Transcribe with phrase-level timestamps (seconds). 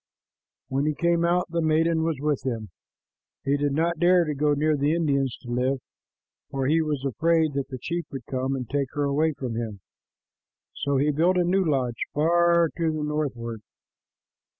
[0.67, 2.71] When he came out, the maiden was with him.
[3.43, 5.77] He did not dare to go near the Indians to live,
[6.49, 9.79] for he was afraid that the chief would come and take her away from him;
[10.73, 13.61] so he built a new lodge far to the north ward.